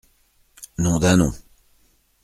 Nom 0.79 0.97
d’un 0.97 1.15
nom! 1.17 1.31